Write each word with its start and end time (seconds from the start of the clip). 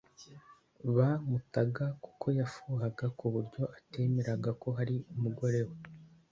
ba 0.95 1.09
Mutaga 1.29 1.85
kuko 2.03 2.25
yafuhaga 2.39 3.05
ku 3.17 3.25
buryo 3.33 3.63
atemeraga 3.77 4.49
ko 4.61 4.67
hari 4.77 4.95
umugore 5.13 5.59
we 5.69 5.75